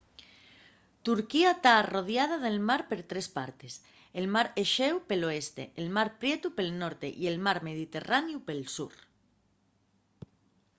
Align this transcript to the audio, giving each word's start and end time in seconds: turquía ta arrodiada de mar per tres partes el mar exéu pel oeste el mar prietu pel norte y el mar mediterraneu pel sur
turquía 1.05 1.51
ta 1.63 1.73
arrodiada 1.77 2.37
de 2.45 2.51
mar 2.67 2.81
per 2.89 3.01
tres 3.11 3.27
partes 3.37 3.73
el 4.19 4.25
mar 4.35 4.47
exéu 4.63 4.95
pel 5.09 5.23
oeste 5.29 5.63
el 5.81 5.87
mar 5.95 6.09
prietu 6.21 6.47
pel 6.57 6.69
norte 6.83 7.07
y 7.21 7.23
el 7.31 7.37
mar 7.45 7.57
mediterraneu 7.69 8.39
pel 8.47 8.61
sur 8.75 8.93